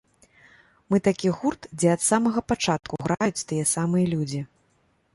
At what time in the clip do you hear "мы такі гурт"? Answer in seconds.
0.93-1.69